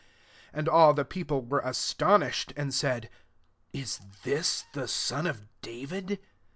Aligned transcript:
23 0.53 0.59
And 0.59 0.67
all 0.67 0.93
the 0.95 1.05
people 1.05 1.41
were 1.45 1.59
astonished, 1.59 2.53
and 2.57 2.73
said," 2.73 3.07
Is 3.71 3.99
this 4.23 4.65
the 4.73 4.87
son 4.87 5.27
of 5.27 5.45
David? 5.61 6.19